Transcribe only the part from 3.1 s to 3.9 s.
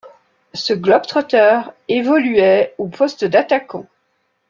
d'attaquant.